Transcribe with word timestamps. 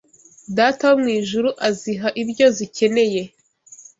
Data 0.57 0.83
wo 0.89 0.95
mu 1.03 1.09
ijuru 1.19 1.49
aziha 1.69 2.09
ibyo 2.21 2.45
zikeneye 2.57 3.21